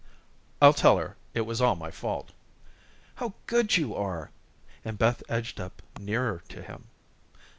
[0.63, 2.31] "I'll tell her it was all my fault."
[3.17, 4.31] "How good you are,"
[4.83, 6.85] and Beth edged up nearer to him.